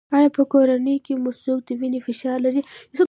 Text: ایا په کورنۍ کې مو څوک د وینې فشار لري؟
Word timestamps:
ایا 0.17 0.29
په 0.37 0.43
کورنۍ 0.51 0.97
کې 1.05 1.13
مو 1.23 1.31
څوک 1.43 1.59
د 1.67 1.69
وینې 1.79 1.99
فشار 2.07 2.37
لري؟ 2.45 2.61